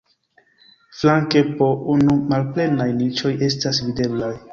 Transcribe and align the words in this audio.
Flanke 0.99 1.43
po 1.59 1.67
unu 1.95 2.15
malplenaj 2.31 2.89
niĉoj 3.03 3.33
estas 3.49 3.83
videblaj. 3.91 4.33